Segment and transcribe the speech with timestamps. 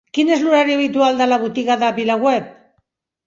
[0.17, 2.49] Quin és l'horari habitual de la botiga de VilaWeb?